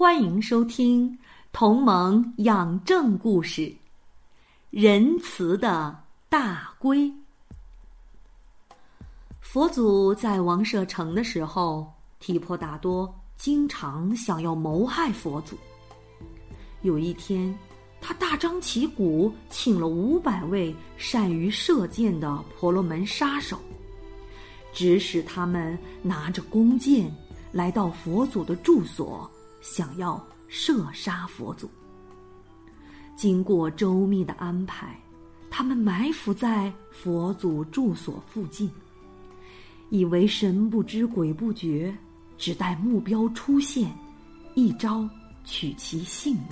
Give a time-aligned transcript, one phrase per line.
[0.00, 1.12] 欢迎收听
[1.52, 3.60] 《同盟养正故事》，
[4.70, 5.94] 仁慈的
[6.26, 7.12] 大龟。
[9.42, 11.86] 佛祖在王舍城的时候，
[12.18, 15.54] 提婆达多经常想要谋害佛祖。
[16.80, 17.54] 有一天，
[18.00, 23.60] 他大张旗鼓请了五百位善于射箭的婆罗门杀手，
[24.72, 27.14] 指使他们拿着弓箭
[27.52, 29.30] 来到佛祖的住所。
[29.60, 31.70] 想要射杀佛祖。
[33.16, 34.98] 经过周密的安排，
[35.50, 38.70] 他们埋伏在佛祖住所附近，
[39.90, 41.94] 以为神不知鬼不觉，
[42.38, 43.90] 只待目标出现，
[44.54, 45.08] 一招
[45.44, 46.44] 取其性命。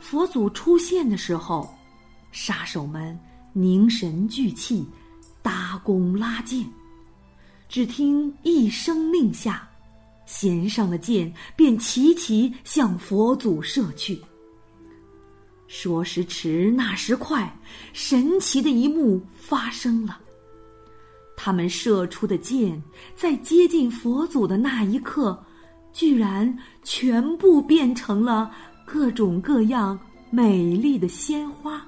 [0.00, 1.72] 佛祖出现的时候，
[2.32, 3.18] 杀手们
[3.52, 4.86] 凝神聚气，
[5.42, 6.66] 搭弓拉箭，
[7.68, 9.68] 只听一声令下。
[10.32, 14.18] 弦上的箭便齐齐向佛祖射去。
[15.66, 17.54] 说时迟，那时快，
[17.92, 20.18] 神奇的一幕发生了。
[21.36, 22.82] 他们射出的箭
[23.14, 25.38] 在接近佛祖的那一刻，
[25.92, 28.50] 居然全部变成了
[28.86, 29.98] 各种各样
[30.30, 31.84] 美丽的鲜花。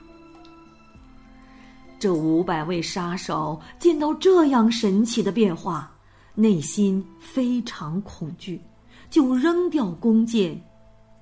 [1.98, 5.93] 这五百位杀手见到这样神奇的变化。
[6.36, 8.60] 内心非常恐惧，
[9.08, 10.60] 就扔掉弓箭，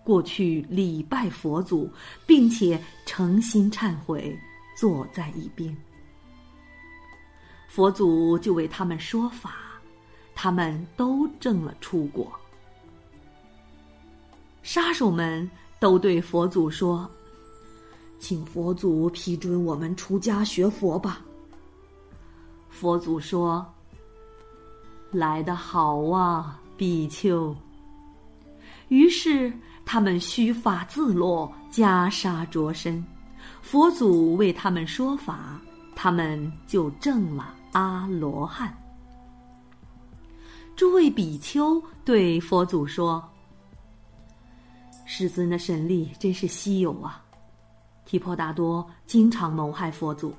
[0.03, 1.91] 过去礼拜佛祖，
[2.27, 4.35] 并且诚心忏悔，
[4.75, 5.77] 坐在一边。
[7.69, 9.55] 佛祖就为他们说法，
[10.35, 12.33] 他们都证了出果。
[14.63, 17.07] 杀手们都对佛祖说
[18.19, 21.23] ：“请佛祖批准我们出家学佛吧。”
[22.71, 23.63] 佛祖说。
[25.13, 27.55] 来得好啊，比丘。
[28.89, 29.53] 于是
[29.85, 33.05] 他们须发自落，袈裟着身，
[33.61, 35.61] 佛祖为他们说法，
[35.95, 38.77] 他们就证了阿罗汉。
[40.75, 43.23] 诸位比丘对佛祖说
[45.05, 47.23] ：“世尊的神力真是稀有啊！
[48.07, 50.35] 提婆达多经常谋害佛祖，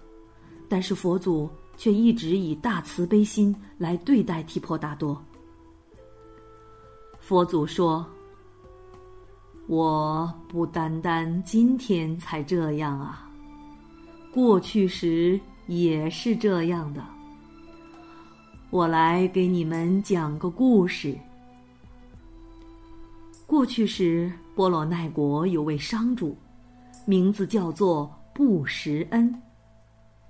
[0.67, 1.47] 但是佛祖。”
[1.83, 5.21] 却一直以大慈悲心来对待提婆达多。
[7.19, 8.05] 佛祖说
[9.67, 13.29] ：“我不单单今天才这样啊，
[14.31, 17.03] 过去时也是这样的。
[18.69, 21.13] 我来给你们讲个故事。
[23.45, 26.33] 过去时，波罗奈国有位商主，
[27.03, 29.37] 名字叫做布什恩。”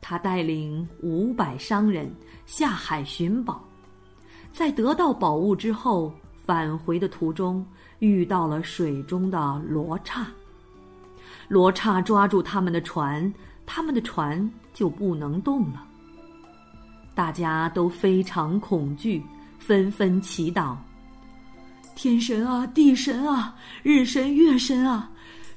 [0.06, 2.14] 他带领五百商人
[2.46, 3.64] 下海寻宝，
[4.52, 6.14] 在得到宝物之后，
[6.46, 7.66] 返回的途中
[8.00, 10.28] 遇到了水中的罗刹。
[11.48, 13.34] 罗刹抓住他们的船，
[13.66, 15.88] 他们的船就不能动了。
[17.16, 19.24] 大家都非常恐惧，
[19.58, 20.76] 纷纷祈祷
[21.96, 25.10] ：“天神啊，地神啊，日神月神啊，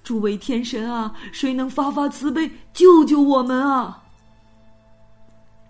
[0.04, 4.02] 诸位天神啊，谁能发发慈悲，救救我们啊！”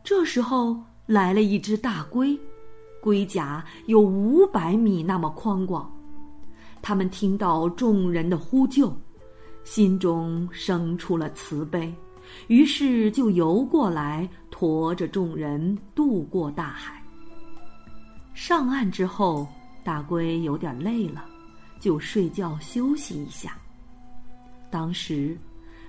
[0.07, 2.39] 这时候来了一只大龟，
[3.01, 5.93] 龟甲有五百米那么宽广。
[6.81, 8.97] 他们听到众人的呼救，
[9.65, 11.93] 心中生出了慈悲，
[12.47, 17.03] 于是就游过来，驮着众人渡过大海。
[18.33, 19.45] 上岸之后，
[19.83, 21.25] 大龟有点累了，
[21.81, 23.59] 就睡觉休息一下。
[24.71, 25.37] 当时，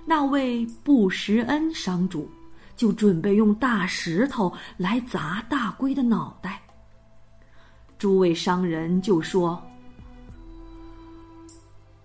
[0.04, 2.28] 那位布什恩商主。
[2.78, 6.62] 就准备用大石头来砸大龟的脑袋。
[7.98, 9.60] 诸位商人就说：“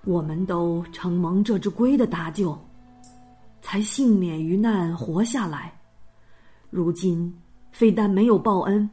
[0.04, 2.60] 我们都承蒙这只龟的搭救，
[3.62, 5.80] 才幸免于难活下来。
[6.72, 7.40] 如今
[7.72, 8.90] 非但没有报恩，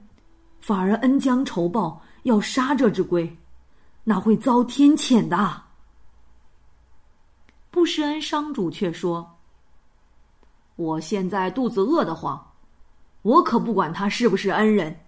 [0.60, 3.34] 反而恩将仇报，要杀这只龟，
[4.04, 5.62] 那会遭天谴的。”
[7.72, 9.38] 布施恩商主却说。
[10.80, 12.52] 我现在肚子饿得慌，
[13.20, 14.98] 我可不管他是不是恩人。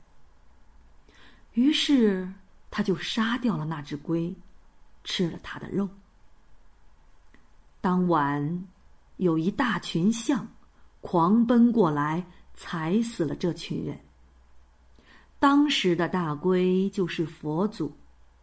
[1.54, 2.30] 于是，
[2.70, 4.36] 他就杀掉了那只龟，
[5.02, 5.88] 吃了它的肉。
[7.80, 8.66] 当晚，
[9.16, 10.46] 有一大群象
[11.00, 12.22] 狂奔过来，
[12.52, 13.98] 踩死了这群人。
[15.38, 17.90] 当时的大龟就是佛祖，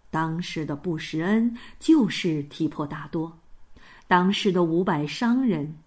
[0.09, 3.31] 当时的布什恩就是提婆达多，
[4.07, 5.77] 当时的五百商人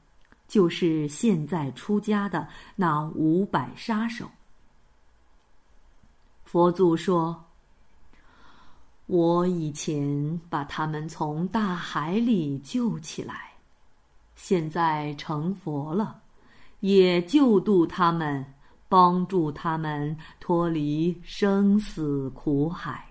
[0.52, 2.46] 就是现在出家的
[2.76, 4.28] 那五百杀手。
[6.44, 7.42] 佛祖说
[9.08, 13.52] ：“我以前把他们从大海里救起来，
[14.36, 16.20] 现在成佛了，
[16.80, 18.44] 也救度他们。”
[18.92, 23.06] 帮助他们脱离生死苦海。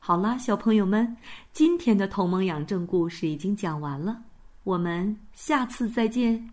[0.00, 1.16] 好了，小朋友们，
[1.52, 4.20] 今天的同盟养正故事已经讲完了，
[4.64, 6.48] 我们下次再见。